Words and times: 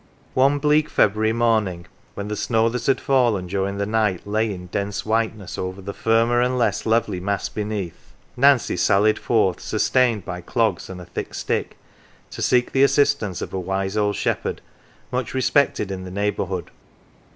One 0.33 0.57
bleak 0.57 0.89
February 0.89 1.31
morning, 1.31 1.85
when 2.15 2.27
the 2.27 2.35
snow 2.35 2.69
that 2.69 2.87
had 2.87 2.99
fallen 2.99 3.45
during 3.45 3.77
the 3.77 3.85
night 3.85 4.25
lay 4.25 4.51
in 4.51 4.65
dense 4.65 5.05
whiteness 5.05 5.59
over 5.59 5.79
the 5.79 5.93
firmer 5.93 6.41
and 6.41 6.57
less 6.57 6.87
lovely 6.87 7.19
mass 7.19 7.49
beneath, 7.49 8.11
Nancy 8.35 8.77
sallied 8.77 9.19
forth, 9.19 9.59
sustained 9.59 10.25
by 10.25 10.41
clogs 10.41 10.89
and 10.89 10.99
a 10.99 11.05
thick 11.05 11.35
stick, 11.35 11.77
to 12.31 12.41
seek 12.41 12.71
the 12.71 12.81
assistance 12.81 13.43
of 13.43 13.53
a 13.53 13.59
wise 13.59 13.95
old 13.95 14.15
shepherd 14.15 14.61
much 15.11 15.35
respected 15.35 15.91
in 15.91 16.03
the 16.03 16.09
neighbourhood. 16.09 16.71